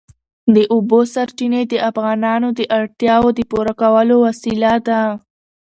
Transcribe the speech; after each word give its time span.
د 0.55 0.57
اوبو 0.73 0.99
سرچینې 1.13 1.61
د 1.67 1.73
افغانانو 1.89 2.47
د 2.59 2.61
اړتیاوو 2.79 3.29
د 3.37 3.39
پوره 3.51 3.73
کولو 3.81 4.15
وسیله 4.25 4.73
ده. 4.87 5.01